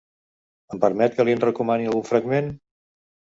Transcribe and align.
Em 0.75 0.79
permet 0.85 1.17
que 1.17 1.25
li'n 1.27 1.43
recomani 1.43 1.91
algun 1.91 2.09
fragment? 2.09 2.51